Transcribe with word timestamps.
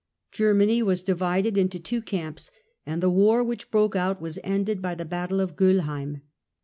Germany 0.31 0.81
was 0.81 1.03
divided 1.03 1.59
into 1.59 1.77
two 1.79 2.01
camps, 2.01 2.49
and 2.87 3.03
the 3.03 3.09
war 3.11 3.43
which 3.43 3.69
broke 3.69 3.95
out 3.95 4.19
was 4.19 4.39
ended 4.43 4.81
by 4.81 4.95
the 4.95 5.05
Battle 5.05 5.39
of 5.39 5.55
Goellheim. 5.55 6.23